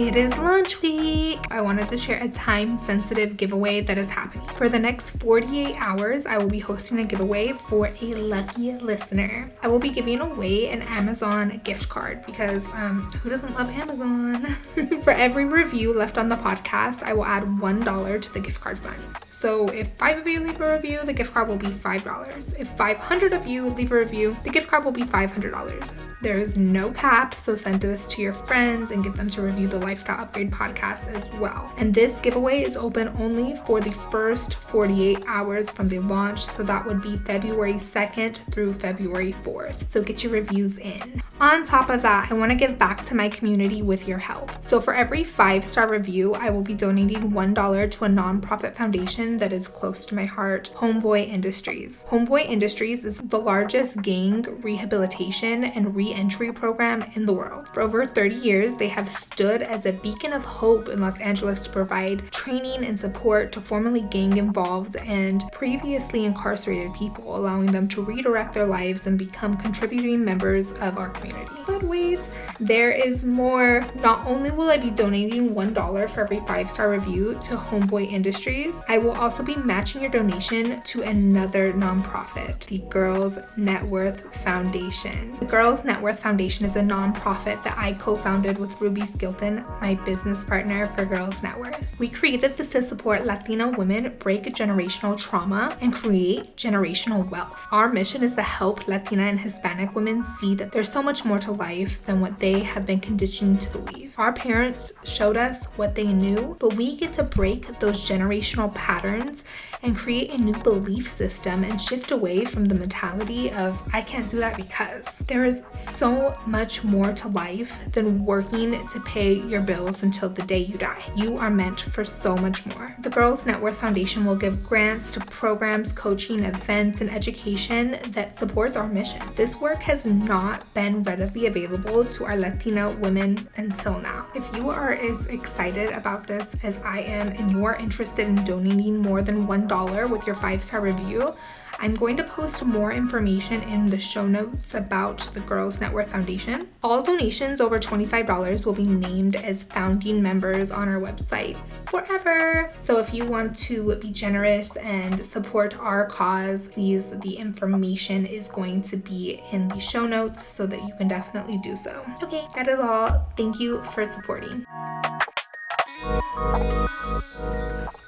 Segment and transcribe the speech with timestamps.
[0.00, 1.38] It is launch week.
[1.50, 4.48] I wanted to share a time sensitive giveaway that is happening.
[4.56, 9.50] For the next 48 hours, I will be hosting a giveaway for a lucky listener.
[9.62, 14.56] I will be giving away an Amazon gift card because um, who doesn't love Amazon?
[15.02, 18.78] for every review left on the podcast, I will add $1 to the gift card
[18.78, 18.96] fund.
[19.28, 22.58] So if five of you leave a review, the gift card will be $5.
[22.58, 25.90] If 500 of you leave a review, the gift card will be $500.
[26.22, 29.68] There is no cap, so send this to your friends and get them to review
[29.68, 31.72] the Lifestyle Upgrade podcast as well.
[31.78, 36.62] And this giveaway is open only for the first 48 hours from the launch, so
[36.62, 39.88] that would be February 2nd through February 4th.
[39.88, 41.22] So get your reviews in.
[41.40, 44.50] On top of that, I want to give back to my community with your help.
[44.62, 49.38] So for every five star review, I will be donating $1 to a nonprofit foundation
[49.38, 52.04] that is close to my heart, Homeboy Industries.
[52.08, 57.68] Homeboy Industries is the largest gang rehabilitation and re entry program in the world.
[57.74, 61.60] For over 30 years, they have stood as a beacon of hope in Los Angeles
[61.60, 67.88] to provide training and support to formerly gang involved and previously incarcerated people, allowing them
[67.88, 71.54] to redirect their lives and become contributing members of our community.
[71.66, 72.20] But wait,
[72.58, 73.86] there is more.
[73.94, 78.74] Not only will I be donating $1 for every five star review to Homeboy Industries,
[78.88, 85.36] I will also be matching your donation to another nonprofit, the Girls Net Worth Foundation.
[85.38, 89.64] The Girls Net Worth Foundation is a nonprofit that I co founded with Ruby Skilton,
[89.80, 91.84] my business partner for Girls Net Worth.
[91.98, 97.66] We created this to support Latina women break generational trauma and create generational wealth.
[97.70, 101.38] Our mission is to help Latina and Hispanic women see that there's so much more
[101.40, 104.14] to life than what they have been conditioned to believe.
[104.18, 109.44] Our parents showed us what they knew, but we get to break those generational patterns
[109.82, 114.28] and create a new belief system and shift away from the mentality of, I can't
[114.28, 115.04] do that because.
[115.26, 120.42] There is so much more to life than working to pay your bills until the
[120.42, 121.02] day you die.
[121.16, 122.94] You are meant for so much more.
[123.00, 128.36] The Girls Net Worth Foundation will give grants to programs, coaching, events, and education that
[128.36, 129.22] supports our mission.
[129.36, 134.26] This work has not been readily available to our Latina women until now.
[134.34, 138.36] If you are as excited about this as I am and you are interested in
[138.44, 141.32] donating more than $1 dollar with your five star review.
[141.78, 146.10] I'm going to post more information in the show notes about the Girls Net Worth
[146.10, 146.68] Foundation.
[146.82, 151.56] All donations over $25 will be named as founding members on our website
[151.88, 152.70] forever.
[152.80, 158.46] So if you want to be generous and support our cause, please, the information is
[158.48, 162.04] going to be in the show notes so that you can definitely do so.
[162.22, 163.26] Okay, that is all.
[163.36, 164.66] Thank you for supporting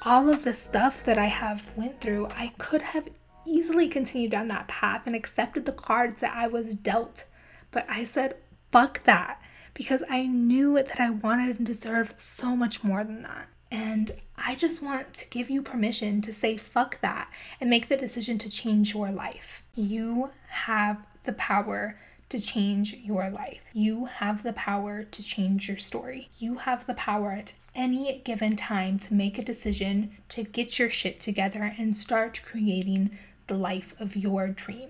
[0.05, 3.07] all of the stuff that I have went through, I could have
[3.45, 7.23] easily continued down that path and accepted the cards that I was dealt.
[7.71, 8.35] But I said,
[8.71, 9.41] fuck that,
[9.73, 13.47] because I knew that I wanted and deserved so much more than that.
[13.71, 17.97] And I just want to give you permission to say fuck that and make the
[17.97, 19.63] decision to change your life.
[19.73, 21.97] You have the power
[22.29, 23.61] to change your life.
[23.73, 26.29] You have the power to change your story.
[26.37, 30.89] You have the power at any given time to make a decision to get your
[30.89, 33.09] shit together and start creating
[33.47, 34.89] the life of your dream.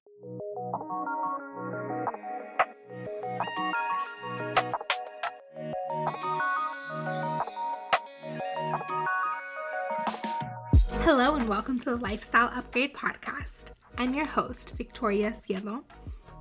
[11.03, 13.65] Hello, and welcome to the Lifestyle Upgrade Podcast.
[13.97, 15.83] I'm your host, Victoria Cielo,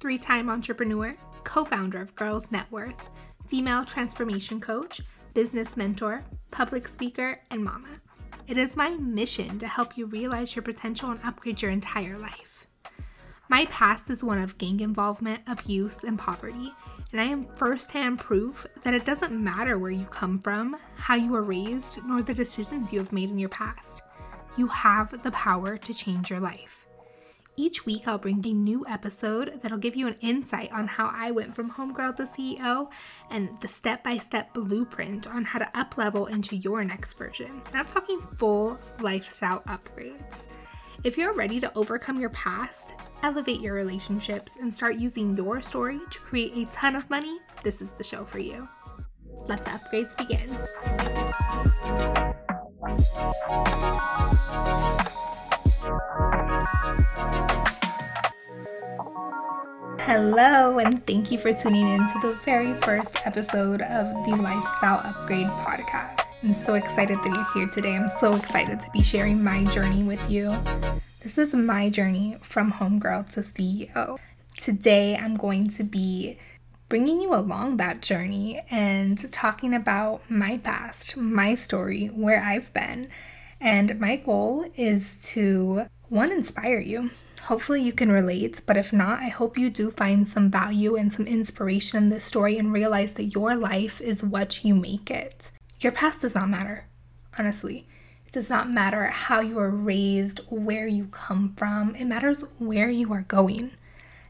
[0.01, 3.11] three time entrepreneur, co founder of Girls Net Worth,
[3.47, 5.01] female transformation coach,
[5.35, 7.89] business mentor, public speaker, and mama.
[8.47, 12.67] It is my mission to help you realize your potential and upgrade your entire life.
[13.49, 16.73] My past is one of gang involvement, abuse, and poverty,
[17.13, 21.31] and I am firsthand proof that it doesn't matter where you come from, how you
[21.31, 24.03] were raised, nor the decisions you have made in your past.
[24.57, 26.87] You have the power to change your life.
[27.57, 31.31] Each week, I'll bring a new episode that'll give you an insight on how I
[31.33, 32.91] went from homegirl to CEO
[33.31, 37.61] and the step by step blueprint on how to uplevel into your next version.
[37.67, 40.47] And I'm talking full lifestyle upgrades.
[41.05, 46.01] If you're ready to overcome your past, elevate your relationships, and start using your story
[46.11, 48.67] to create a ton of money, this is the show for you.
[49.47, 50.57] Let the upgrades begin.
[60.05, 64.99] Hello, and thank you for tuning in to the very first episode of the Lifestyle
[64.99, 66.27] Upgrade podcast.
[66.43, 67.95] I'm so excited that you're here today.
[67.95, 70.59] I'm so excited to be sharing my journey with you.
[71.21, 74.19] This is my journey from homegirl to CEO.
[74.57, 76.37] Today, I'm going to be
[76.89, 83.07] bringing you along that journey and talking about my past, my story, where I've been.
[83.61, 87.11] And my goal is to one, inspire you.
[87.41, 91.11] Hopefully, you can relate, but if not, I hope you do find some value and
[91.11, 95.51] some inspiration in this story and realize that your life is what you make it.
[95.81, 96.85] Your past does not matter,
[97.39, 97.87] honestly.
[98.27, 102.91] It does not matter how you were raised, where you come from, it matters where
[102.91, 103.71] you are going.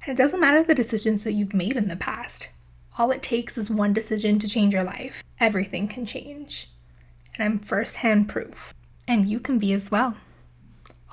[0.07, 2.49] And it doesn't matter the decisions that you've made in the past.
[2.97, 5.25] All it takes is one decision to change your life.
[5.41, 6.71] Everything can change.
[7.35, 8.73] And I'm firsthand proof.
[9.09, 10.15] And you can be as well.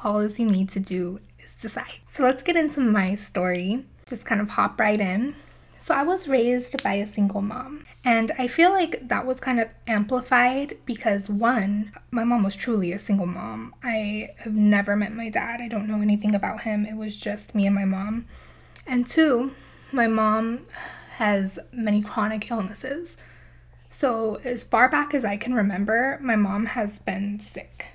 [0.04, 2.00] All you need to do is decide.
[2.07, 3.86] So let's get into my story.
[4.06, 5.36] Just kind of hop right in.
[5.80, 7.86] So I was raised by a single mom.
[8.06, 12.94] And I feel like that was kind of amplified because one, my mom was truly
[12.94, 13.75] a single mom.
[13.84, 15.62] I have never met my dad.
[15.62, 16.86] I don't know anything about him.
[16.86, 18.25] It was just me and my mom.
[18.88, 19.54] And two,
[19.92, 20.66] my mom
[21.18, 23.18] has many chronic illnesses.
[23.90, 27.88] So, as far back as I can remember, my mom has been sick.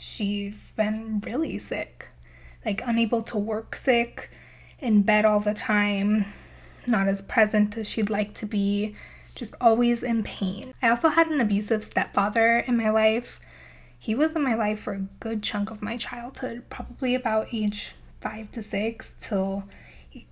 [0.00, 2.08] She's been really sick,
[2.64, 4.30] like unable to work sick,
[4.78, 6.24] in bed all the time,
[6.88, 8.96] not as present as she'd like to be,
[9.34, 10.72] just always in pain.
[10.82, 13.40] I also had an abusive stepfather in my life.
[13.98, 17.94] He was in my life for a good chunk of my childhood, probably about age
[18.20, 19.64] five to six till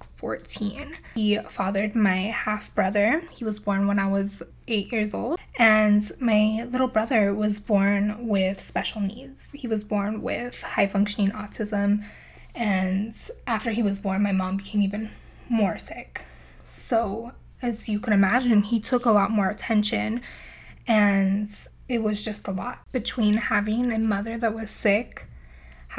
[0.01, 0.97] 14.
[1.15, 3.23] He fathered my half brother.
[3.31, 5.39] He was born when I was eight years old.
[5.59, 9.43] And my little brother was born with special needs.
[9.53, 12.05] He was born with high functioning autism.
[12.55, 13.15] And
[13.47, 15.11] after he was born, my mom became even
[15.49, 16.25] more sick.
[16.69, 20.23] So, as you can imagine, he took a lot more attention.
[20.87, 21.49] And
[21.89, 25.29] it was just a lot between having a mother that was sick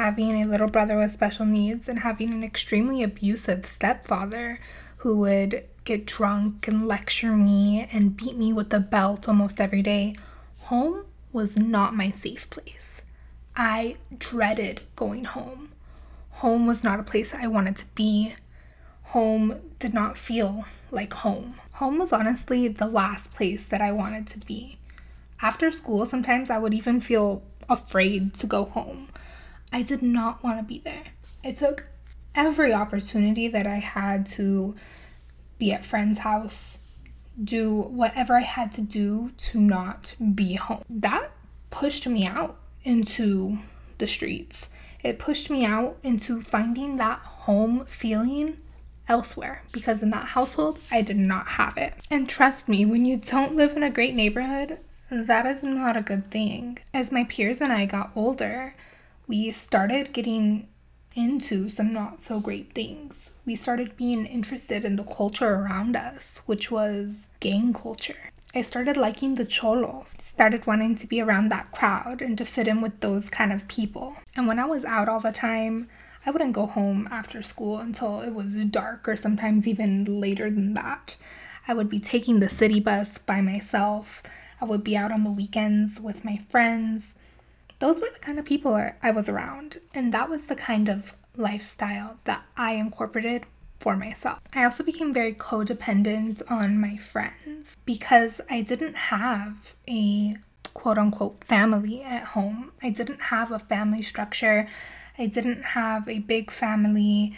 [0.00, 4.58] having a little brother with special needs and having an extremely abusive stepfather
[4.98, 9.82] who would get drunk and lecture me and beat me with a belt almost every
[9.82, 10.14] day,
[10.58, 13.02] home was not my safe place.
[13.56, 15.72] I dreaded going home.
[16.30, 18.34] Home was not a place I wanted to be.
[19.04, 21.54] Home did not feel like home.
[21.72, 24.78] Home was honestly the last place that I wanted to be.
[25.42, 29.08] After school, sometimes I would even feel afraid to go home.
[29.72, 31.04] I did not want to be there.
[31.44, 31.84] I took
[32.34, 34.74] every opportunity that I had to
[35.60, 36.78] be at friend's house,
[37.42, 40.82] do whatever I had to do to not be home.
[40.90, 41.30] That
[41.70, 43.58] pushed me out into
[43.98, 44.68] the streets.
[45.04, 48.58] It pushed me out into finding that home feeling
[49.08, 51.94] elsewhere because in that household I did not have it.
[52.10, 54.78] And trust me, when you don't live in a great neighborhood,
[55.10, 56.78] that is not a good thing.
[56.92, 58.74] As my peers and I got older,
[59.26, 60.68] we started getting
[61.14, 63.32] into some not so great things.
[63.44, 68.30] We started being interested in the culture around us, which was gang culture.
[68.54, 72.66] I started liking the cholos, started wanting to be around that crowd and to fit
[72.66, 74.16] in with those kind of people.
[74.36, 75.88] And when I was out all the time,
[76.26, 80.74] I wouldn't go home after school until it was dark or sometimes even later than
[80.74, 81.16] that.
[81.68, 84.22] I would be taking the city bus by myself.
[84.60, 87.14] I would be out on the weekends with my friends
[87.80, 89.78] those were the kind of people I was around.
[89.94, 93.44] And that was the kind of lifestyle that I incorporated
[93.80, 94.38] for myself.
[94.54, 100.36] I also became very codependent on my friends because I didn't have a
[100.74, 102.72] quote unquote family at home.
[102.82, 104.68] I didn't have a family structure.
[105.18, 107.34] I didn't have a big family.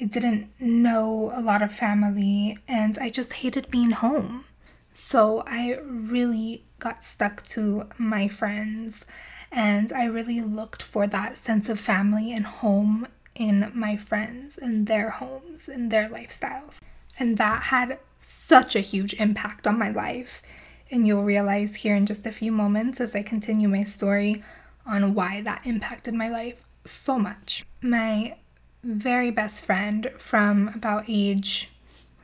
[0.00, 4.44] I didn't know a lot of family and I just hated being home.
[4.92, 9.04] So I really got stuck to my friends
[9.50, 14.86] and I really looked for that sense of family and home in my friends and
[14.86, 16.80] their homes and their lifestyles.
[17.18, 20.42] And that had such a huge impact on my life.
[20.90, 24.42] And you'll realize here in just a few moments as I continue my story
[24.86, 27.64] on why that impacted my life so much.
[27.82, 28.36] My
[28.82, 31.70] very best friend from about age,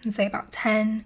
[0.09, 1.04] say about 10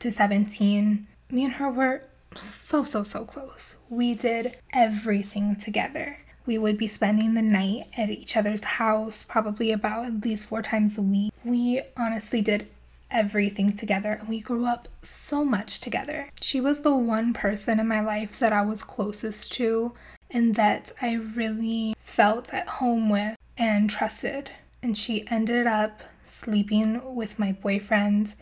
[0.00, 2.02] to 17, me and her were
[2.36, 3.76] so, so, so close.
[3.88, 6.18] We did everything together.
[6.46, 10.62] We would be spending the night at each other's house, probably about at least four
[10.62, 11.32] times a week.
[11.44, 12.68] We honestly did
[13.10, 16.28] everything together and we grew up so much together.
[16.40, 19.92] She was the one person in my life that I was closest to
[20.30, 24.50] and that I really felt at home with and trusted.
[24.82, 28.34] And she ended up sleeping with my boyfriend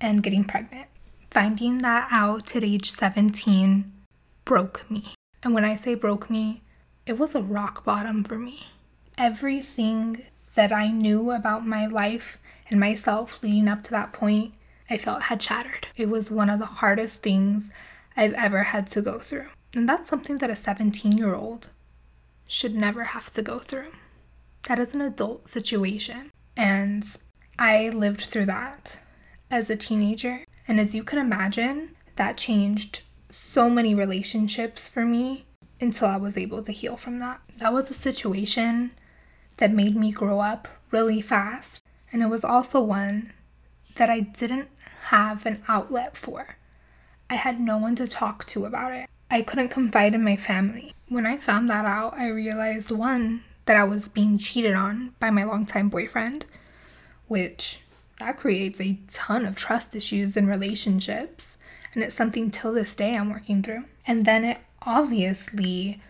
[0.00, 0.89] and getting pregnant.
[1.30, 3.92] Finding that out at age 17
[4.44, 5.14] broke me.
[5.42, 6.62] And when I say broke me,
[7.06, 8.66] it was a rock bottom for me.
[9.16, 14.54] Everything that I knew about my life and myself leading up to that point,
[14.88, 15.86] I felt had shattered.
[15.96, 17.64] It was one of the hardest things
[18.16, 19.46] I've ever had to go through.
[19.72, 21.68] And that's something that a 17 year old
[22.46, 23.92] should never have to go through.
[24.66, 26.30] That is an adult situation.
[26.56, 27.04] And
[27.58, 28.98] I lived through that
[29.50, 30.44] as a teenager.
[30.70, 35.44] And as you can imagine, that changed so many relationships for me
[35.80, 37.40] until I was able to heal from that.
[37.56, 38.92] That was a situation
[39.56, 41.82] that made me grow up really fast.
[42.12, 43.32] And it was also one
[43.96, 44.68] that I didn't
[45.06, 46.54] have an outlet for.
[47.28, 49.10] I had no one to talk to about it.
[49.28, 50.94] I couldn't confide in my family.
[51.08, 55.30] When I found that out, I realized one, that I was being cheated on by
[55.30, 56.46] my longtime boyfriend,
[57.26, 57.80] which
[58.20, 61.56] that creates a ton of trust issues in relationships.
[61.92, 63.84] And it's something till this day I'm working through.
[64.06, 66.00] And then it obviously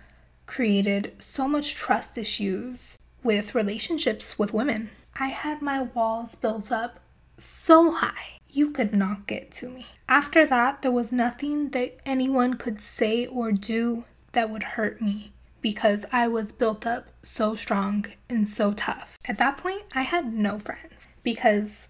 [0.46, 4.90] created so much trust issues with relationships with women.
[5.18, 7.00] I had my walls built up
[7.38, 9.86] so high, you could not get to me.
[10.08, 15.32] After that, there was nothing that anyone could say or do that would hurt me
[15.60, 19.18] because I was built up so strong and so tough.
[19.26, 21.88] At that point, I had no friends because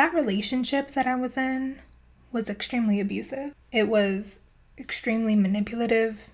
[0.00, 1.78] that relationship that I was in
[2.32, 3.54] was extremely abusive.
[3.70, 4.40] It was
[4.78, 6.30] extremely manipulative.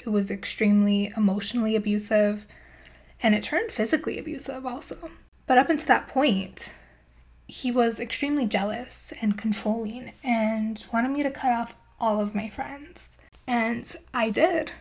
[0.00, 2.48] It was extremely emotionally abusive.
[3.22, 4.96] And it turned physically abusive also.
[5.46, 6.74] But up until that point,
[7.46, 12.48] he was extremely jealous and controlling and wanted me to cut off all of my
[12.48, 13.10] friends.
[13.46, 14.72] And I did.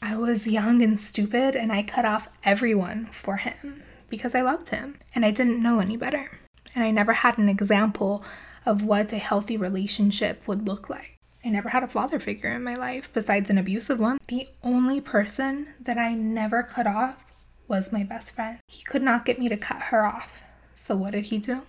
[0.00, 4.70] I was young and stupid, and I cut off everyone for him because I loved
[4.70, 6.30] him and I didn't know any better.
[6.74, 8.24] And I never had an example
[8.66, 11.18] of what a healthy relationship would look like.
[11.44, 14.18] I never had a father figure in my life besides an abusive one.
[14.28, 17.24] The only person that I never cut off
[17.68, 18.58] was my best friend.
[18.66, 20.42] He could not get me to cut her off.
[20.74, 21.62] So what did he do?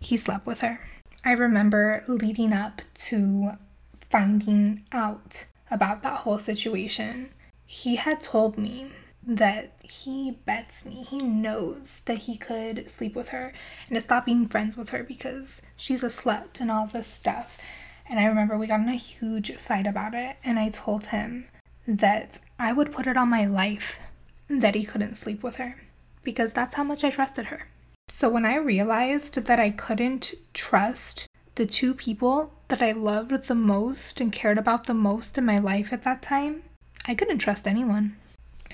[0.00, 0.80] He slept with her.
[1.24, 3.52] I remember leading up to
[3.94, 7.30] finding out about that whole situation.
[7.64, 8.92] He had told me
[9.26, 13.52] that he bets me, he knows that he could sleep with her
[13.88, 17.58] and to stop being friends with her because she's a slut and all this stuff.
[18.08, 21.48] And I remember we got in a huge fight about it, and I told him
[21.88, 23.98] that I would put it on my life
[24.48, 25.76] that he couldn't sleep with her
[26.22, 27.68] because that's how much I trusted her.
[28.08, 33.54] So when I realized that I couldn't trust the two people that I loved the
[33.54, 36.62] most and cared about the most in my life at that time,
[37.06, 38.16] I couldn't trust anyone.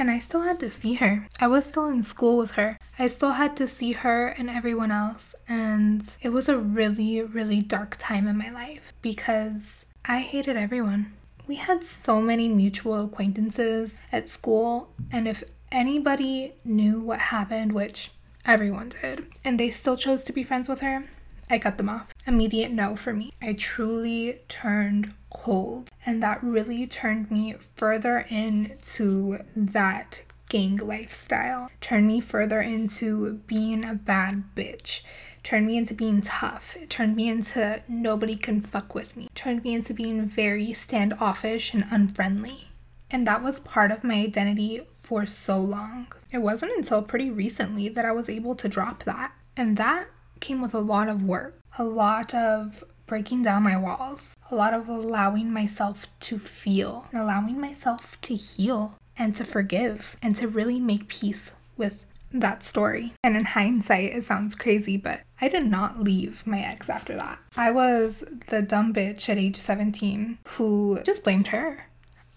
[0.03, 1.29] And I still had to see her.
[1.39, 2.77] I was still in school with her.
[2.99, 5.37] I still had to see her and everyone else.
[5.47, 11.13] And it was a really, really dark time in my life because I hated everyone.
[11.47, 18.11] We had so many mutual acquaintances at school, and if anybody knew what happened, which
[18.45, 21.05] everyone did, and they still chose to be friends with her,
[21.49, 22.13] I cut them off.
[22.27, 23.31] Immediate no for me.
[23.41, 25.91] I truly turned cold.
[26.05, 33.85] And that really turned me further into that gang lifestyle, turned me further into being
[33.85, 35.01] a bad bitch,
[35.43, 39.65] turned me into being tough, it turned me into nobody can fuck with me, turned
[39.65, 42.69] me into being very standoffish and unfriendly.
[43.11, 46.07] And that was part of my identity for so long.
[46.31, 49.33] It wasn't until pretty recently that I was able to drop that.
[49.57, 50.09] And that
[50.41, 54.75] came with a lot of work, a lot of breaking down my walls, a lot
[54.75, 60.49] of allowing myself to feel, and allowing myself to heal and to forgive and to
[60.49, 63.13] really make peace with that story.
[63.23, 67.39] And in hindsight, it sounds crazy, but I did not leave my ex after that.
[67.57, 71.87] I was the dumb bitch at age 17 who just blamed her.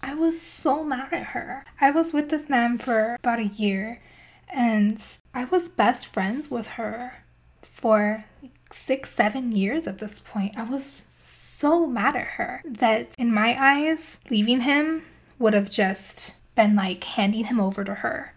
[0.02, 1.64] I was so mad at her.
[1.80, 4.02] I was with this man for about a year
[4.48, 5.02] and
[5.34, 7.24] I was best friends with her
[7.62, 8.24] for
[8.72, 10.58] six, seven years at this point.
[10.58, 15.02] I was so mad at her that in my eyes, leaving him
[15.38, 18.34] would have just been like handing him over to her.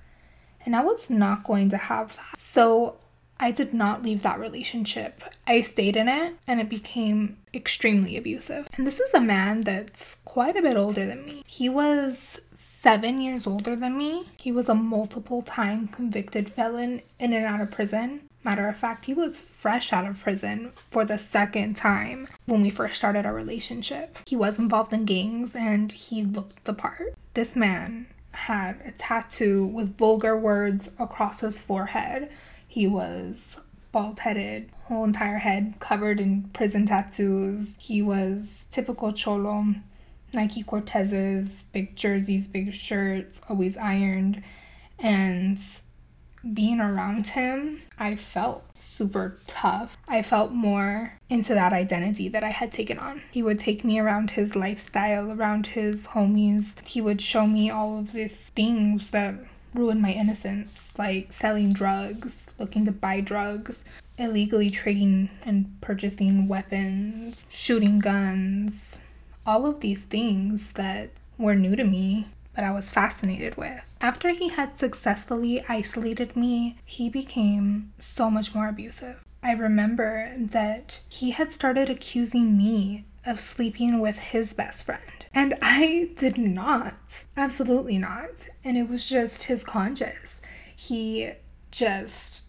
[0.66, 2.38] And I was not going to have that.
[2.38, 2.98] So
[3.40, 5.24] I did not leave that relationship.
[5.48, 8.68] I stayed in it and it became extremely abusive.
[8.74, 11.44] And this is a man that's quite a bit older than me.
[11.48, 14.28] He was seven years older than me.
[14.38, 18.22] He was a multiple time convicted felon in and out of prison.
[18.44, 22.70] Matter of fact, he was fresh out of prison for the second time when we
[22.70, 24.18] first started our relationship.
[24.26, 27.16] He was involved in gangs and he looked the part.
[27.34, 32.30] This man had a tattoo with vulgar words across his forehead.
[32.68, 33.58] He was
[33.92, 37.74] bald headed, whole entire head covered in prison tattoos.
[37.78, 39.76] He was typical cholo,
[40.34, 44.44] Nike Cortezes, big jerseys, big shirts, always ironed.
[45.00, 45.60] And
[46.54, 49.98] being around him, I felt super tough.
[50.08, 53.22] I felt more into that identity that I had taken on.
[53.32, 56.80] He would take me around his lifestyle, around his homies.
[56.86, 59.36] He would show me all of these things that
[59.74, 63.84] ruined my innocence, like selling drugs, looking to buy drugs,
[64.18, 69.00] illegally trading and purchasing weapons, shooting guns,
[69.46, 73.98] all of these things that were new to me but I was fascinated with.
[74.02, 79.24] After he had successfully isolated me, he became so much more abusive.
[79.42, 85.02] I remember that he had started accusing me of sleeping with his best friend.
[85.34, 87.24] And I did not.
[87.38, 88.48] Absolutely not.
[88.64, 90.42] And it was just his conscience.
[90.76, 91.32] He
[91.72, 92.46] just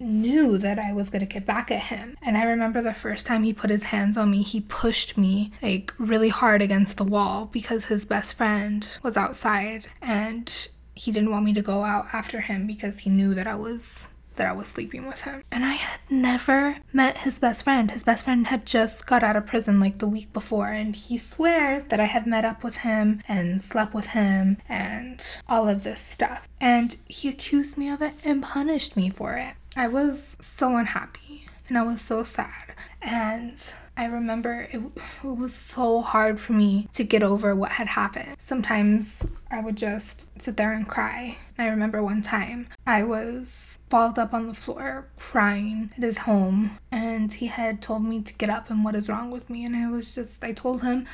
[0.00, 2.16] knew that I was going to get back at him.
[2.22, 5.52] And I remember the first time he put his hands on me, he pushed me
[5.62, 11.30] like really hard against the wall because his best friend was outside and he didn't
[11.30, 14.52] want me to go out after him because he knew that I was that I
[14.52, 15.42] was sleeping with him.
[15.50, 17.90] And I had never met his best friend.
[17.90, 21.18] His best friend had just got out of prison like the week before, and he
[21.18, 25.84] swears that I had met up with him and slept with him and all of
[25.84, 26.48] this stuff.
[26.60, 29.54] And he accused me of it and punished me for it.
[29.78, 32.74] I was so unhappy and I was so sad.
[33.00, 33.54] And
[33.96, 34.82] I remember it,
[35.22, 38.34] it, was so hard for me to get over what had happened.
[38.40, 41.38] Sometimes I would just sit there and cry.
[41.56, 46.18] And I remember one time I was balled up on the floor crying at his
[46.18, 49.64] home and he had told me to get up and what is wrong with me
[49.64, 51.06] and I was just I told him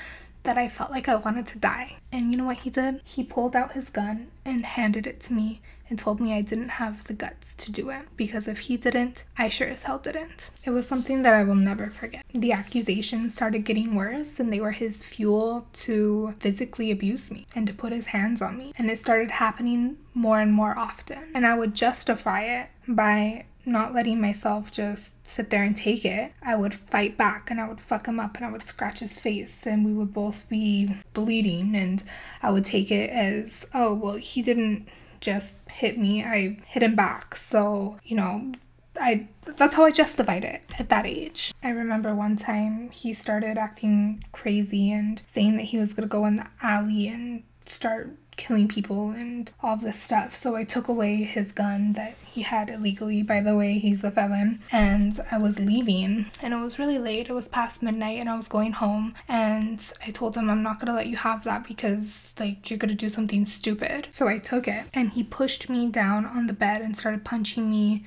[0.45, 1.97] that I felt like I wanted to die.
[2.13, 3.03] And you know what he did?
[3.05, 5.61] He pulled out his gun and handed it to me
[5.95, 9.23] and told me I didn't have the guts to do it because if he didn't,
[9.39, 10.51] I sure as hell didn't.
[10.65, 12.25] It was something that I will never forget.
[12.33, 17.65] The accusations started getting worse and they were his fuel to physically abuse me and
[17.69, 18.73] to put his hands on me.
[18.77, 21.31] And it started happening more and more often.
[21.33, 26.33] And I would justify it by not letting myself just sit there and take it,
[26.43, 29.19] I would fight back and I would fuck him up and I would scratch his
[29.19, 32.03] face and we would both be bleeding and
[32.43, 34.89] I would take it as, oh, well, he didn't
[35.25, 37.37] just hit me, I hit him back.
[37.37, 38.53] So, you know,
[39.01, 41.53] I that's how I justified it at that age.
[41.63, 46.13] I remember one time he started acting crazy and saying that he was going to
[46.13, 50.33] go in the alley and start killing people and all this stuff.
[50.33, 53.23] So I took away his gun that he had illegally.
[53.23, 54.61] By the way, he's a felon.
[54.73, 57.29] And I was leaving and it was really late.
[57.29, 59.15] It was past midnight and I was going home.
[59.29, 62.79] And I told him, I'm not going to let you have that because, like, you're
[62.79, 64.09] going to do something stupid.
[64.11, 67.71] So I took it and he pushed me down on the bed and started punching
[67.71, 68.05] me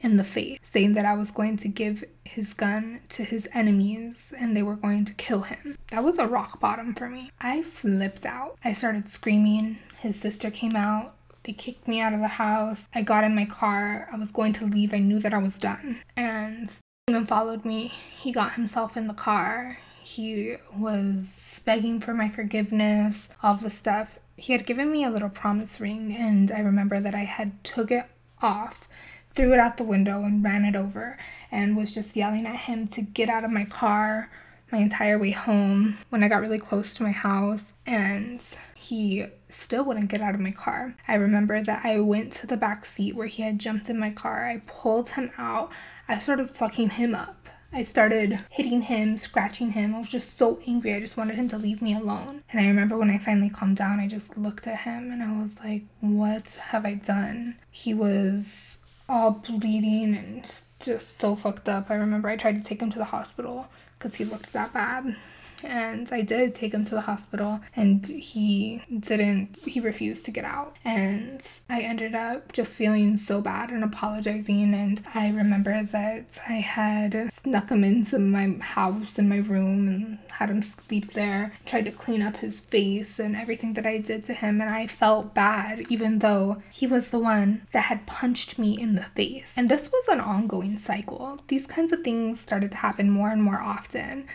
[0.00, 4.32] in the face, saying that I was going to give his gun to his enemies
[4.38, 5.78] and they were going to kill him.
[5.90, 7.30] That was a rock bottom for me.
[7.40, 8.58] I flipped out.
[8.64, 9.78] I started screaming.
[10.00, 11.14] His sister came out.
[11.44, 12.88] They kicked me out of the house.
[12.94, 14.08] I got in my car.
[14.12, 14.92] I was going to leave.
[14.92, 16.00] I knew that I was done.
[16.16, 17.92] And he followed me.
[18.10, 19.78] He got himself in the car.
[20.02, 24.18] He was begging for my forgiveness, all the stuff.
[24.36, 27.90] He had given me a little promise ring, and I remember that I had took
[27.90, 28.04] it
[28.42, 28.88] off
[29.36, 31.18] threw it out the window and ran it over
[31.52, 34.30] and was just yelling at him to get out of my car
[34.72, 38.42] my entire way home when I got really close to my house and
[38.74, 40.96] he still wouldn't get out of my car.
[41.06, 44.10] I remember that I went to the back seat where he had jumped in my
[44.10, 44.46] car.
[44.46, 45.70] I pulled him out.
[46.08, 47.48] I started fucking him up.
[47.72, 49.94] I started hitting him, scratching him.
[49.94, 50.94] I was just so angry.
[50.94, 52.42] I just wanted him to leave me alone.
[52.50, 55.42] And I remember when I finally calmed down, I just looked at him and I
[55.42, 57.56] was like, what have I done?
[57.70, 58.75] He was
[59.08, 61.90] all bleeding and just so fucked up.
[61.90, 65.16] I remember I tried to take him to the hospital because he looked that bad
[65.62, 70.44] and I did take him to the hospital and he didn't he refused to get
[70.44, 70.76] out.
[70.84, 74.74] And I ended up just feeling so bad and apologizing.
[74.74, 80.18] And I remember that I had snuck him into my house in my room and
[80.30, 84.24] had him sleep there tried to clean up his face and everything that I did
[84.24, 84.60] to him.
[84.60, 88.94] And I felt bad even though he was the one that had punched me in
[88.94, 89.54] the face.
[89.56, 91.40] And this was an ongoing cycle.
[91.48, 94.26] These kinds of things started to happen more and more often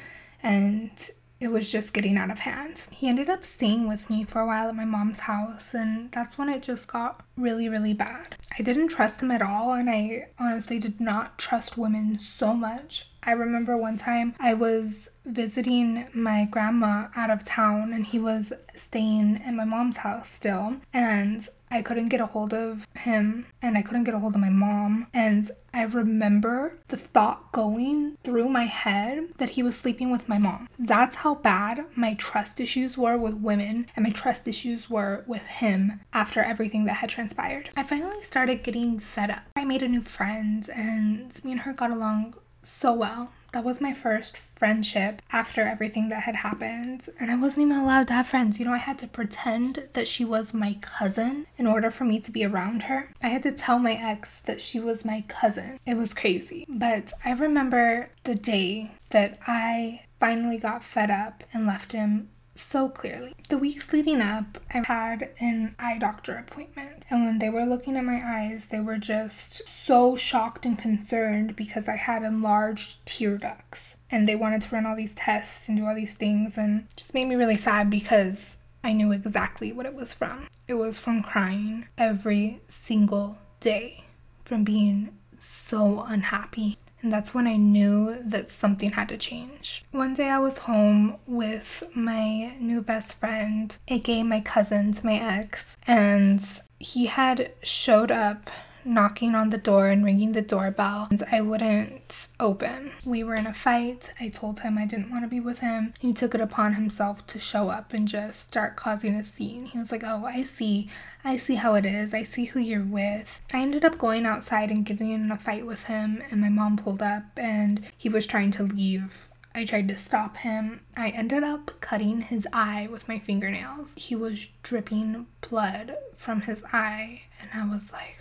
[0.44, 0.92] and
[1.40, 2.86] it was just getting out of hand.
[2.92, 6.38] He ended up staying with me for a while at my mom's house, and that's
[6.38, 8.36] when it just got really, really bad.
[8.58, 13.10] I didn't trust him at all, and I honestly did not trust women so much.
[13.24, 18.54] I remember one time I was visiting my grandma out of town and he was
[18.76, 20.78] staying at my mom's house still.
[20.94, 24.42] And I couldn't get a hold of him and I couldn't get a hold of
[24.42, 25.08] my mom.
[25.14, 30.38] And I remember the thought going through my head that he was sleeping with my
[30.38, 30.68] mom.
[30.78, 35.48] That's how bad my trust issues were with women and my trust issues were with
[35.48, 37.70] him after everything that had transpired.
[37.78, 39.44] I finally started getting fed up.
[39.56, 43.82] I made a new friend and me and her got along so well that was
[43.82, 47.08] my first friendship after everything that had happened.
[47.20, 48.60] And I wasn't even allowed to have friends.
[48.60, 52.20] You know, I had to pretend that she was my cousin in order for me
[52.22, 53.10] to be around her.
[53.22, 55.80] I had to tell my ex that she was my cousin.
[55.86, 56.66] It was crazy.
[56.70, 62.90] But I remember the day that I finally got fed up and left him so
[62.90, 63.36] clearly.
[63.50, 67.98] The weeks leading up, I had an eye doctor appointment, and when they were looking
[67.98, 73.38] at my eyes, they were just so shocked and concerned because I had enlarged tear
[73.38, 73.96] ducts.
[74.10, 77.14] And they wanted to run all these tests and do all these things, and just
[77.14, 80.48] made me really sad because I knew exactly what it was from.
[80.68, 84.04] It was from crying every single day,
[84.46, 85.10] from being
[85.40, 89.84] so unhappy and that's when I knew that something had to change.
[89.92, 95.78] One day I was home with my new best friend, aka my cousin my ex,
[95.88, 96.42] and
[96.80, 98.50] he had showed up
[98.86, 102.92] knocking on the door and ringing the doorbell and I wouldn't open.
[103.06, 104.14] We were in a fight.
[104.20, 105.94] I told him I didn't want to be with him.
[106.00, 109.66] He took it upon himself to show up and just start causing a scene.
[109.66, 110.90] He was like, "Oh, I see.
[111.24, 112.14] I see how it is.
[112.14, 115.66] I see who you're with." I ended up going outside and getting in a fight
[115.66, 119.90] with him and my mom pulled up and he was trying to leave I tried
[119.90, 120.80] to stop him.
[120.96, 123.92] I ended up cutting his eye with my fingernails.
[123.98, 128.18] He was dripping blood from his eye, and I was like,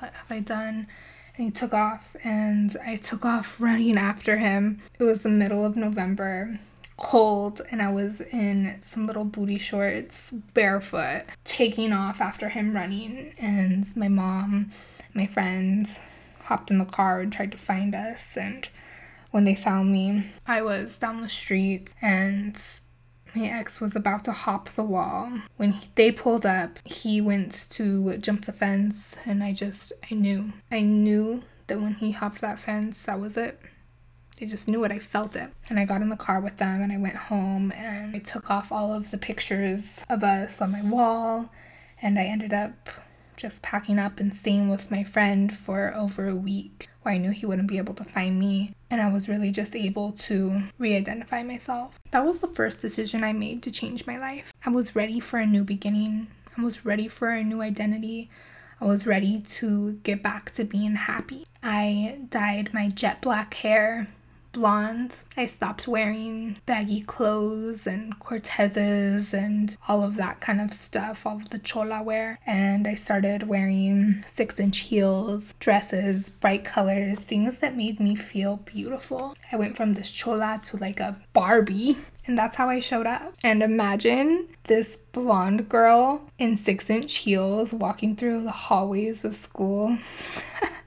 [0.00, 0.86] what have I done?
[1.36, 4.82] And he took off, and I took off running after him.
[4.98, 6.58] It was the middle of November,
[6.96, 13.34] cold, and I was in some little booty shorts, barefoot, taking off after him running.
[13.38, 14.70] And my mom,
[15.14, 16.00] my friends
[16.44, 18.36] hopped in the car and tried to find us.
[18.36, 18.68] And
[19.30, 22.60] when they found me, I was down the street and
[23.34, 25.32] my ex was about to hop the wall.
[25.56, 30.14] When he, they pulled up, he went to jump the fence, and I just, I
[30.14, 30.52] knew.
[30.70, 33.60] I knew that when he hopped that fence, that was it.
[34.40, 34.92] I just knew it.
[34.92, 35.50] I felt it.
[35.68, 38.50] And I got in the car with them and I went home and I took
[38.50, 41.50] off all of the pictures of us on my wall.
[42.00, 42.88] And I ended up
[43.40, 47.30] just packing up and staying with my friend for over a week where I knew
[47.30, 48.74] he wouldn't be able to find me.
[48.90, 51.98] And I was really just able to re identify myself.
[52.10, 54.52] That was the first decision I made to change my life.
[54.64, 58.30] I was ready for a new beginning, I was ready for a new identity.
[58.82, 61.44] I was ready to get back to being happy.
[61.62, 64.08] I dyed my jet black hair
[64.52, 65.16] blonde.
[65.36, 71.36] I stopped wearing baggy clothes and cortezes and all of that kind of stuff, all
[71.36, 72.38] of the chola wear.
[72.46, 78.56] And I started wearing six inch heels, dresses, bright colors, things that made me feel
[78.58, 79.36] beautiful.
[79.52, 81.96] I went from this chola to like a Barbie.
[82.26, 83.34] And that's how I showed up.
[83.42, 89.98] And imagine this blonde girl in six inch heels walking through the hallways of school.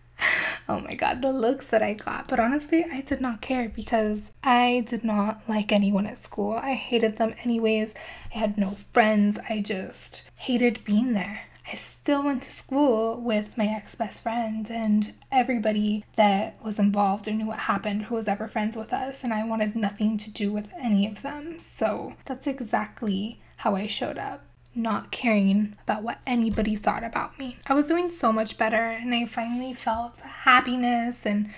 [0.67, 2.27] oh my god, the looks that I got.
[2.27, 6.53] But honestly, I did not care because I did not like anyone at school.
[6.53, 7.93] I hated them anyways.
[8.33, 9.39] I had no friends.
[9.49, 11.41] I just hated being there.
[11.71, 17.27] I still went to school with my ex best friend and everybody that was involved
[17.27, 20.29] or knew what happened who was ever friends with us, and I wanted nothing to
[20.29, 21.59] do with any of them.
[21.59, 24.43] So that's exactly how I showed up
[24.75, 27.57] not caring about what anybody thought about me.
[27.67, 31.49] I was doing so much better and I finally felt happiness and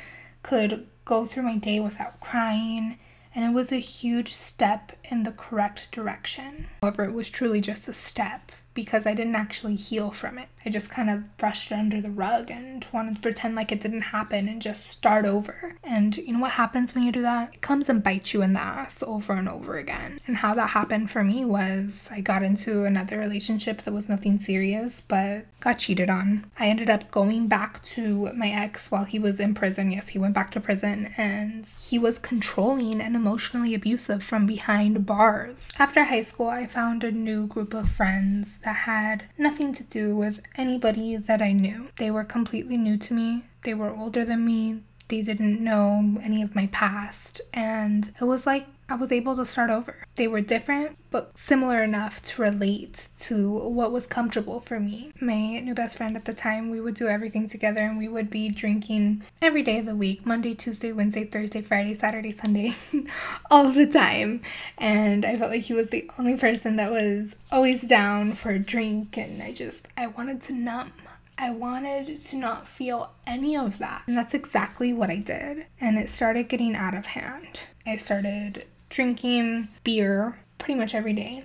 [0.43, 2.99] could go through my day without crying.
[3.33, 6.67] And it was a huge step in the correct direction.
[6.81, 10.49] However, it was truly just a step because I didn't actually heal from it.
[10.65, 13.81] I just kind of brushed it under the rug and wanted to pretend like it
[13.81, 15.75] didn't happen and just start over.
[15.83, 17.53] And you know what happens when you do that?
[17.53, 20.19] It comes and bites you in the ass over and over again.
[20.27, 24.39] And how that happened for me was I got into another relationship that was nothing
[24.39, 26.45] serious, but got cheated on.
[26.59, 29.91] I ended up going back to my ex while he was in prison.
[29.91, 35.05] Yes, he went back to prison and he was controlling and emotionally abusive from behind
[35.05, 35.69] bars.
[35.79, 40.15] After high school, I found a new group of friends that had nothing to do
[40.15, 41.87] with anybody that I knew.
[41.97, 46.41] They were completely new to me, they were older than me, they didn't know any
[46.41, 50.05] of my past, and it was like I was able to start over.
[50.13, 55.11] They were different, but similar enough to relate to what was comfortable for me.
[55.19, 58.29] My new best friend at the time, we would do everything together and we would
[58.29, 62.75] be drinking every day of the week Monday, Tuesday, Wednesday, Thursday, Friday, Saturday, Sunday,
[63.49, 64.41] all the time.
[64.77, 68.59] And I felt like he was the only person that was always down for a
[68.59, 70.93] drink, and I just, I wanted to numb.
[71.37, 74.03] I wanted to not feel any of that.
[74.07, 75.65] And that's exactly what I did.
[75.81, 77.65] And it started getting out of hand.
[77.85, 81.43] I started drinking beer pretty much every day.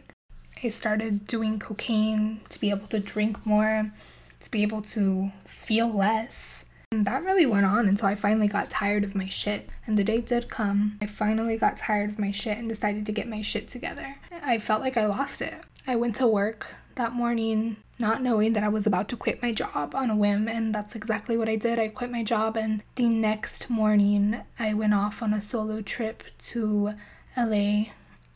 [0.62, 3.90] I started doing cocaine to be able to drink more,
[4.38, 6.64] to be able to feel less.
[6.92, 9.68] And that really went on until I finally got tired of my shit.
[9.84, 10.96] And the day did come.
[11.02, 14.14] I finally got tired of my shit and decided to get my shit together.
[14.30, 15.54] I felt like I lost it.
[15.88, 19.52] I went to work that morning not knowing that I was about to quit my
[19.52, 21.80] job on a whim, and that's exactly what I did.
[21.80, 26.22] I quit my job, and the next morning I went off on a solo trip
[26.38, 26.94] to
[27.36, 27.84] LA.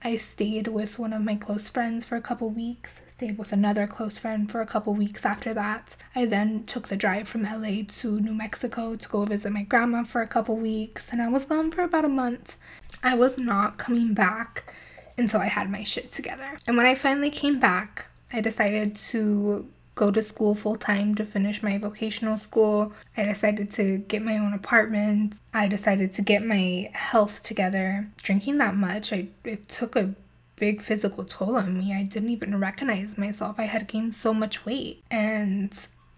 [0.03, 3.87] I stayed with one of my close friends for a couple weeks, stayed with another
[3.87, 5.97] close friend for a couple weeks after that.
[6.15, 10.05] I then took the drive from LA to New Mexico to go visit my grandma
[10.05, 12.57] for a couple weeks, and I was gone for about a month.
[13.03, 14.73] I was not coming back
[15.17, 16.57] until I had my shit together.
[16.67, 21.25] And when I finally came back, I decided to go to school full time to
[21.25, 22.93] finish my vocational school.
[23.17, 25.35] I decided to get my own apartment.
[25.53, 28.09] I decided to get my health together.
[28.23, 30.15] Drinking that much, I it took a
[30.57, 31.95] big physical toll on me.
[31.95, 33.57] I didn't even recognize myself.
[33.59, 35.73] I had gained so much weight and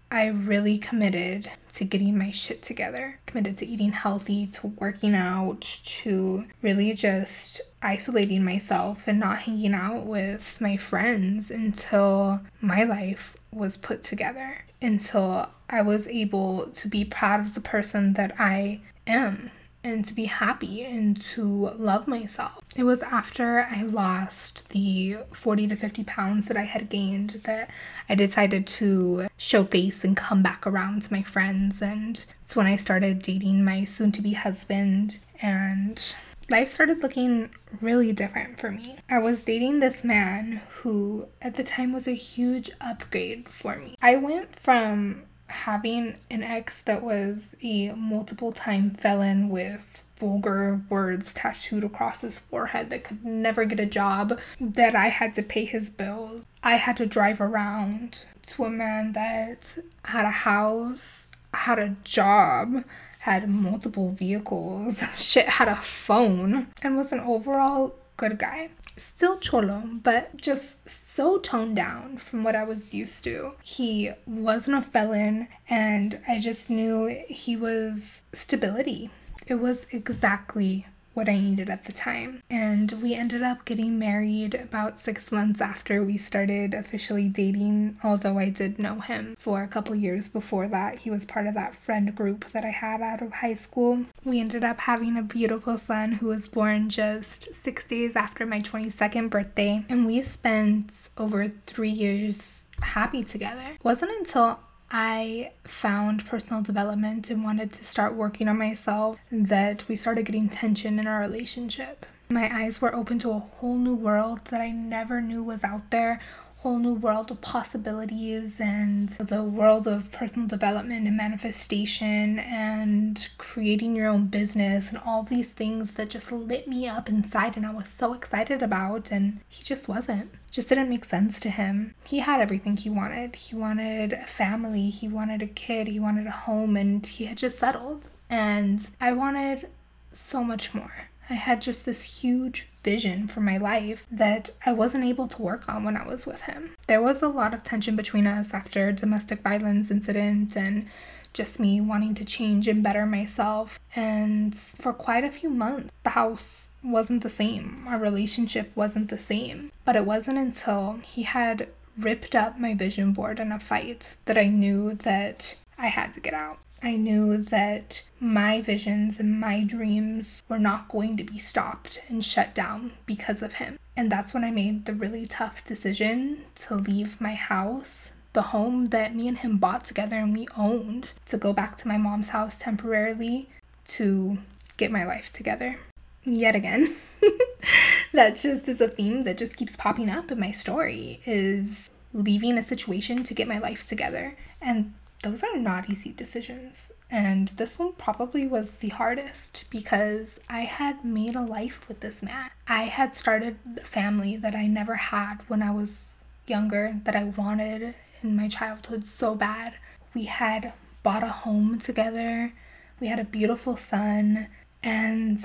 [0.09, 5.61] I really committed to getting my shit together, committed to eating healthy, to working out,
[5.61, 13.35] to really just isolating myself and not hanging out with my friends until my life
[13.51, 18.81] was put together, until I was able to be proud of the person that I
[19.05, 19.51] am
[19.87, 21.43] and to be happy and to
[21.77, 22.61] love myself.
[22.75, 27.69] It was after I lost the 40 to 50 pounds that I had gained that
[28.09, 31.81] I decided to show face and come back around to my friends.
[31.81, 35.19] And it's when I started dating my soon to be husband.
[35.41, 36.01] And
[36.49, 37.49] life started looking
[37.81, 38.97] really different for me.
[39.09, 43.97] I was dating this man who at the time was a huge upgrade for me.
[44.01, 51.33] I went from having an ex that was a multiple time felon with vulgar words
[51.33, 55.65] tattooed across his forehead that could never get a job, that I had to pay
[55.65, 56.41] his bills.
[56.63, 62.83] I had to drive around to a man that had a house, had a job,
[63.19, 68.69] had multiple vehicles, shit, had a phone, and was an overall good guy.
[68.97, 73.53] Still cholo, but just so toned down from what I was used to.
[73.63, 79.11] He wasn't a felon, and I just knew he was stability.
[79.45, 82.43] It was exactly what I needed at the time.
[82.47, 88.37] And we ended up getting married about six months after we started officially dating, although
[88.37, 90.99] I did know him for a couple years before that.
[90.99, 94.05] He was part of that friend group that I had out of high school.
[94.23, 98.59] We ended up having a beautiful son who was born just six days after my
[98.59, 103.63] 22nd birthday, and we spent over three years happy together.
[103.63, 104.59] It wasn't until
[104.91, 110.47] I found personal development and wanted to start working on myself that we started getting
[110.47, 112.05] tension in our relationship.
[112.29, 115.91] My eyes were open to a whole new world that I never knew was out
[115.91, 116.21] there,
[116.57, 123.95] whole new world of possibilities and the world of personal development and manifestation and creating
[123.95, 127.71] your own business and all these things that just lit me up inside and I
[127.71, 130.31] was so excited about and he just wasn't.
[130.49, 131.93] Just didn't make sense to him.
[132.05, 133.35] He had everything he wanted.
[133.35, 137.37] He wanted a family, he wanted a kid, he wanted a home and he had
[137.37, 138.07] just settled.
[138.31, 139.69] And I wanted
[140.11, 141.06] so much more.
[141.29, 145.67] I had just this huge vision for my life that I wasn't able to work
[145.67, 146.75] on when I was with him.
[146.87, 150.87] There was a lot of tension between us after domestic violence incidents and
[151.33, 153.79] just me wanting to change and better myself.
[153.95, 157.85] And for quite a few months, the house wasn't the same.
[157.87, 159.71] Our relationship wasn't the same.
[159.83, 164.37] But it wasn't until he had ripped up my vision board in a fight that
[164.37, 166.59] I knew that I had to get out.
[166.83, 172.23] I knew that my visions and my dreams were not going to be stopped and
[172.23, 173.79] shut down because of him.
[173.95, 178.85] And that's when I made the really tough decision to leave my house, the home
[178.85, 182.29] that me and him bought together and we owned, to go back to my mom's
[182.29, 183.49] house temporarily
[183.87, 184.37] to
[184.77, 185.79] get my life together.
[186.23, 186.95] Yet again.
[188.13, 192.57] that just is a theme that just keeps popping up in my story is leaving
[192.57, 194.37] a situation to get my life together.
[194.61, 196.91] And those are not easy decisions.
[197.09, 202.21] And this one probably was the hardest because I had made a life with this
[202.21, 202.49] man.
[202.67, 206.05] I had started a family that I never had when I was
[206.45, 209.73] younger, that I wanted in my childhood so bad.
[210.13, 212.53] We had bought a home together,
[212.99, 214.47] we had a beautiful son,
[214.83, 215.43] and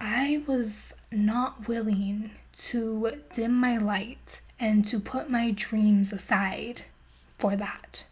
[0.00, 6.82] I was not willing to dim my light and to put my dreams aside
[7.38, 8.04] for that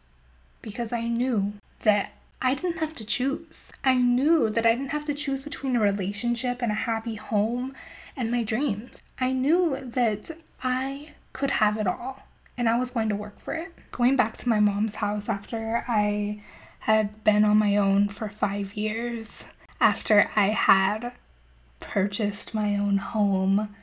[0.65, 3.71] because I knew that I didn't have to choose.
[3.85, 7.75] I knew that I didn't have to choose between a relationship and a happy home
[8.17, 9.03] and my dreams.
[9.21, 10.31] I knew that
[10.63, 12.23] I could have it all
[12.57, 13.73] and I was going to work for it.
[13.93, 16.43] Going back to my mom's house after I
[16.81, 19.45] had been on my own for five years,
[19.81, 21.13] after I had
[21.81, 23.75] purchased my own home,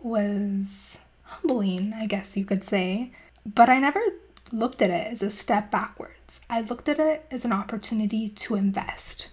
[0.00, 3.10] was humbling, I guess you could say.
[3.44, 4.00] But I never
[4.52, 6.40] looked at it as a step backwards.
[6.48, 9.28] I looked at it as an opportunity to invest.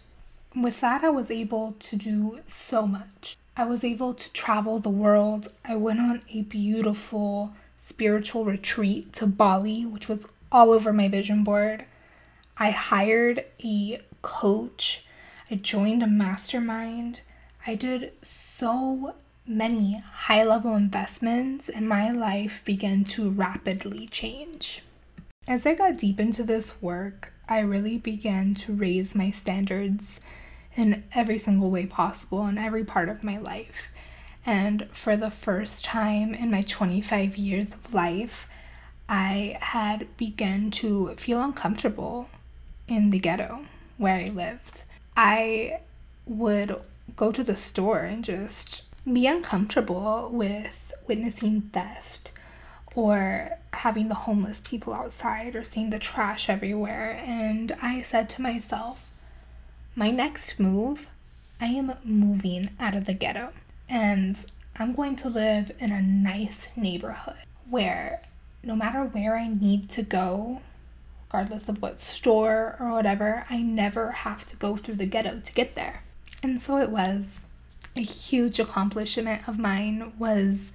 [0.56, 3.38] With that, I was able to do so much.
[3.56, 5.50] I was able to travel the world.
[5.66, 11.44] I went on a beautiful spiritual retreat to Bali, which was all over my vision
[11.44, 11.86] board.
[12.58, 15.04] I hired a coach.
[15.50, 17.22] I joined a mastermind.
[17.66, 24.82] I did so many high level investments, and my life began to rapidly change.
[25.50, 30.20] As I got deep into this work, I really began to raise my standards
[30.76, 33.90] in every single way possible in every part of my life.
[34.46, 38.50] And for the first time in my 25 years of life,
[39.08, 42.28] I had begun to feel uncomfortable
[42.90, 43.62] in the ghetto
[43.98, 44.84] where I lived.
[45.16, 45.80] I
[46.26, 46.76] would
[47.16, 52.34] go to the store and just be uncomfortable with witnessing theft
[52.98, 57.22] or having the homeless people outside or seeing the trash everywhere.
[57.24, 59.08] And I said to myself,
[59.96, 61.08] my next move,
[61.62, 63.54] I am moving out of the ghetto
[63.88, 64.36] and
[64.78, 67.38] I'm going to live in a nice neighborhood
[67.70, 68.20] where
[68.64, 70.62] no matter where I need to go,
[71.28, 75.54] regardless of what store or whatever, I never have to go through the ghetto to
[75.54, 76.02] get there.
[76.42, 77.42] And so it was.
[77.96, 80.72] A huge accomplishment of mine was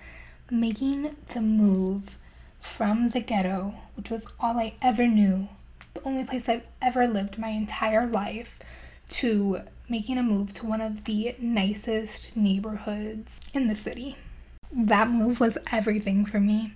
[0.53, 2.17] making the move
[2.61, 5.49] from the ghetto, which was all I ever knew,
[5.95, 8.59] the only place I've ever lived my entire life,
[9.09, 14.17] to making a move to one of the nicest neighborhoods in the city.
[14.71, 16.75] That move was everything for me.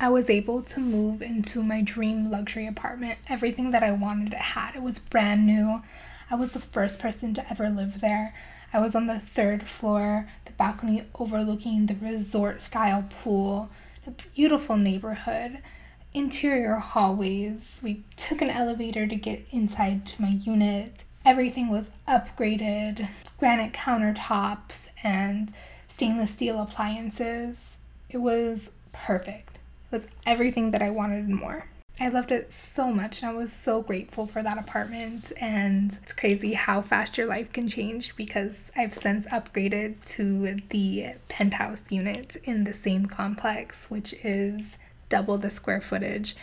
[0.00, 3.18] I was able to move into my dream luxury apartment.
[3.28, 4.76] Everything that I wanted it had.
[4.76, 5.82] It was brand new.
[6.30, 8.34] I was the first person to ever live there.
[8.72, 13.70] I was on the third floor, the balcony overlooking the resort style pool,
[14.06, 15.58] a beautiful neighborhood,
[16.12, 17.80] interior hallways.
[17.82, 21.04] We took an elevator to get inside to my unit.
[21.24, 25.52] Everything was upgraded granite countertops and
[25.86, 27.78] stainless steel appliances.
[28.10, 29.58] It was perfect.
[29.90, 31.66] It was everything that I wanted and more.
[32.00, 35.32] I loved it so much and I was so grateful for that apartment.
[35.38, 41.14] And it's crazy how fast your life can change because I've since upgraded to the
[41.28, 46.36] penthouse unit in the same complex, which is double the square footage.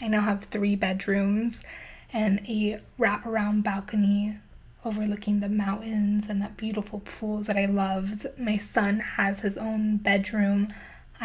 [0.00, 1.60] I now have three bedrooms
[2.12, 4.38] and a wraparound balcony
[4.86, 8.26] overlooking the mountains and that beautiful pool that I loved.
[8.38, 10.68] My son has his own bedroom.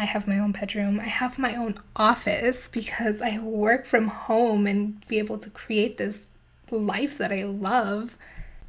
[0.00, 0.98] I have my own bedroom.
[0.98, 5.98] I have my own office because I work from home and be able to create
[5.98, 6.26] this
[6.70, 8.16] life that I love,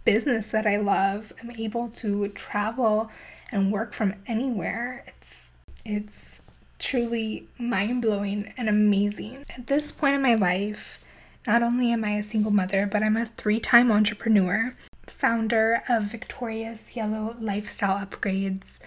[0.03, 1.31] business that I love.
[1.41, 3.09] I'm able to travel
[3.49, 5.05] and work from anywhere.
[5.07, 5.53] It's
[5.85, 6.41] it's
[6.79, 9.45] truly mind-blowing and amazing.
[9.57, 10.99] At this point in my life,
[11.47, 14.75] not only am I a single mother, but I'm a three-time entrepreneur,
[15.07, 18.79] founder of Victoria Cielo Lifestyle Upgrades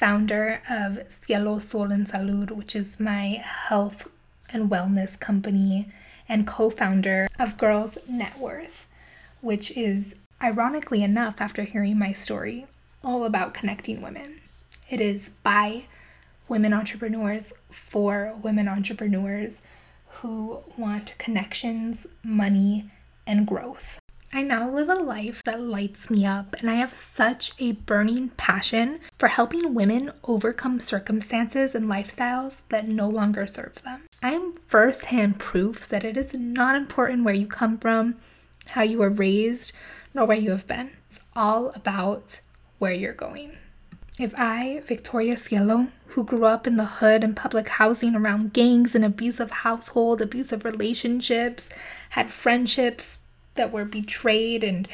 [0.00, 4.08] founder of Cielo Sol and Salud, which is my health
[4.50, 5.90] and wellness company,
[6.26, 8.86] and co founder of Girls Net Worth,
[9.42, 12.66] which is, ironically enough, after hearing my story,
[13.04, 14.40] all about connecting women.
[14.88, 15.82] It is by
[16.48, 19.58] women entrepreneurs for women entrepreneurs
[20.08, 22.90] who want connections, money,
[23.26, 23.98] and growth.
[24.32, 28.28] I now live a life that lights me up, and I have such a burning
[28.36, 34.02] passion for helping women overcome circumstances and lifestyles that no longer serve them.
[34.22, 38.18] I am firsthand proof that it is not important where you come from,
[38.66, 39.72] how you were raised,
[40.14, 40.90] nor where you have been.
[41.10, 42.40] It's all about
[42.78, 43.56] where you're going.
[44.16, 48.94] If I, Victoria Cielo, who grew up in the hood and public housing around gangs
[48.94, 51.68] and abusive household, abusive relationships,
[52.10, 53.19] had friendships
[53.60, 54.88] that were betrayed and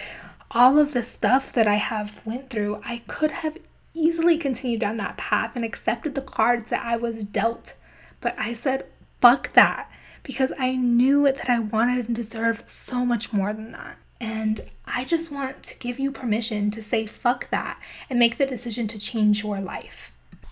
[0.50, 3.56] all of the stuff that I have went through, I could have
[3.94, 7.75] easily continued down that path and accepted the cards that I was dealt.
[8.21, 8.87] But I said,
[9.21, 9.88] fuck that,
[10.25, 13.98] because I knew that I wanted and deserved so much more than that.
[14.21, 18.46] And I just want to give you permission to say fuck that and make the
[18.46, 20.10] decision to change your life.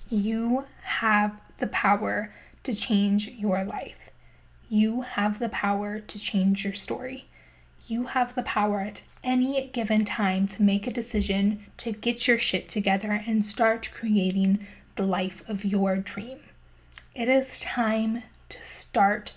[0.09, 4.11] You have the power to change your life.
[4.69, 7.27] You have the power to change your story.
[7.87, 12.39] You have the power at any given time to make a decision to get your
[12.39, 14.67] shit together and start creating
[14.97, 16.39] the life of your dream.
[17.15, 19.33] It is time to start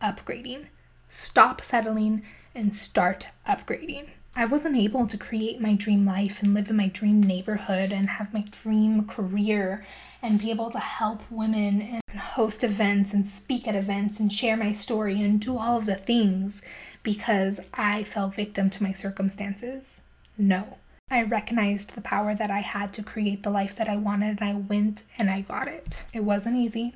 [0.00, 0.66] upgrading.
[1.08, 2.22] Stop settling
[2.54, 4.10] and start upgrading.
[4.36, 8.08] I wasn't able to create my dream life and live in my dream neighborhood and
[8.08, 9.84] have my dream career
[10.22, 14.56] and be able to help women and host events and speak at events and share
[14.56, 16.62] my story and do all of the things
[17.02, 20.00] because I fell victim to my circumstances.
[20.36, 20.78] No.
[21.10, 24.42] I recognized the power that I had to create the life that I wanted and
[24.42, 26.04] I went and I got it.
[26.12, 26.94] It wasn't easy.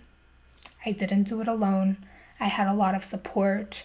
[0.85, 1.97] I didn't do it alone.
[2.39, 3.85] I had a lot of support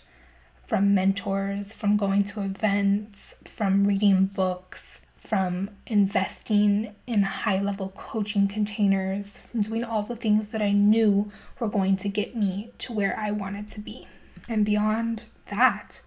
[0.65, 8.47] from mentors, from going to events, from reading books, from investing in high level coaching
[8.47, 12.93] containers, from doing all the things that I knew were going to get me to
[12.93, 14.07] where I wanted to be.
[14.49, 16.01] And beyond that,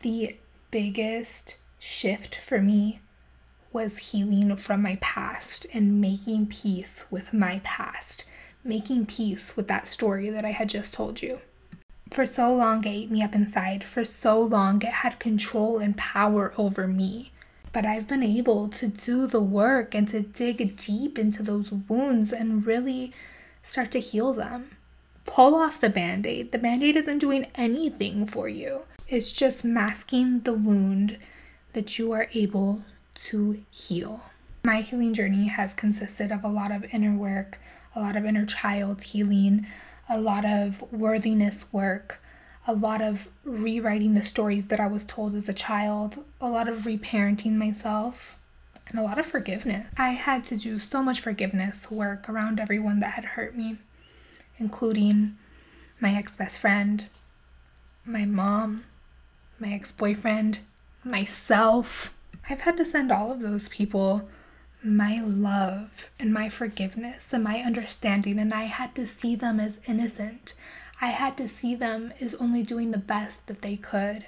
[0.00, 0.36] the
[0.70, 3.00] biggest shift for me
[3.72, 8.24] was healing from my past and making peace with my past,
[8.64, 11.40] making peace with that story that I had just told you.
[12.10, 13.84] For so long, it ate me up inside.
[13.84, 17.32] For so long, it had control and power over me.
[17.70, 22.32] But I've been able to do the work and to dig deep into those wounds
[22.32, 23.12] and really
[23.62, 24.70] start to heal them.
[25.26, 26.52] Pull off the band aid.
[26.52, 31.18] The band aid isn't doing anything for you, it's just masking the wound
[31.72, 32.82] that you are able
[33.14, 34.22] to heal.
[34.64, 37.58] My healing journey has consisted of a lot of inner work,
[37.96, 39.66] a lot of inner child healing,
[40.10, 42.20] a lot of worthiness work,
[42.66, 46.68] a lot of rewriting the stories that I was told as a child, a lot
[46.68, 48.38] of reparenting myself,
[48.90, 49.86] and a lot of forgiveness.
[49.96, 53.78] I had to do so much forgiveness work around everyone that had hurt me,
[54.58, 55.38] including
[55.98, 57.06] my ex best friend,
[58.04, 58.84] my mom,
[59.58, 60.60] my ex boyfriend,
[61.04, 62.12] myself.
[62.48, 64.28] I've had to send all of those people
[64.82, 69.80] my love and my forgiveness and my understanding, and I had to see them as
[69.86, 70.54] innocent.
[71.00, 74.24] I had to see them as only doing the best that they could.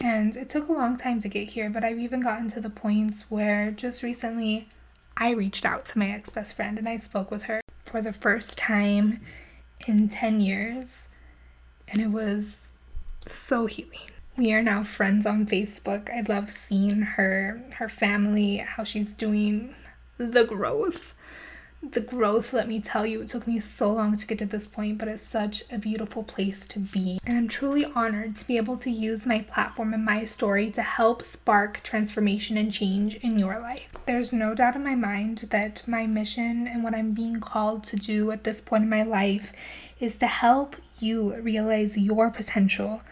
[0.00, 2.70] And it took a long time to get here, but I've even gotten to the
[2.70, 4.68] points where just recently
[5.16, 8.12] I reached out to my ex best friend and I spoke with her for the
[8.12, 9.18] first time
[9.86, 10.96] in 10 years,
[11.88, 12.72] and it was
[13.26, 16.08] so healing we are now friends on Facebook.
[16.10, 19.74] I love seeing her, her family, how she's doing,
[20.16, 21.14] the growth.
[21.90, 24.68] The growth, let me tell you, it took me so long to get to this
[24.68, 27.18] point, but it's such a beautiful place to be.
[27.26, 30.82] And I'm truly honored to be able to use my platform and my story to
[30.82, 33.88] help spark transformation and change in your life.
[34.06, 37.96] There's no doubt in my mind that my mission and what I'm being called to
[37.96, 39.52] do at this point in my life
[39.98, 43.02] is to help you realize your potential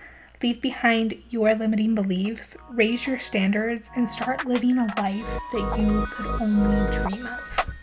[0.42, 6.06] Leave behind your limiting beliefs, raise your standards, and start living a life that you
[6.06, 7.79] could only dream of.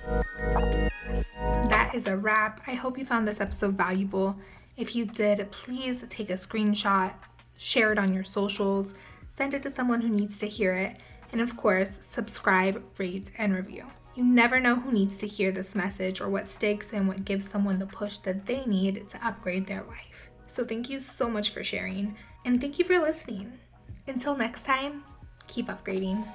[1.98, 2.62] Is a wrap.
[2.68, 4.38] I hope you found this episode valuable.
[4.76, 7.14] If you did, please take a screenshot,
[7.58, 8.94] share it on your socials,
[9.30, 10.98] send it to someone who needs to hear it,
[11.32, 13.88] and of course, subscribe, rate, and review.
[14.14, 17.50] You never know who needs to hear this message or what sticks and what gives
[17.50, 20.30] someone the push that they need to upgrade their life.
[20.46, 22.16] So, thank you so much for sharing.
[22.46, 23.54] And thank you for listening.
[24.06, 25.04] Until next time,
[25.48, 26.28] keep upgrading.